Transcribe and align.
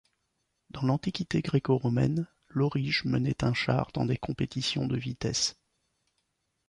Dans 0.71 0.81
l'Antiquité 0.81 1.43
gréco-romaine, 1.43 2.27
l'aurige 2.47 3.05
menait 3.05 3.43
un 3.45 3.53
char 3.53 3.91
dans 3.93 4.03
des 4.07 4.17
compétitions 4.17 4.87
de 4.87 4.97
vitesse. 4.97 5.59